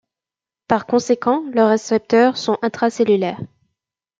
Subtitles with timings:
[0.67, 3.39] Par conséquent leurs récepteurs sont intracellulaires.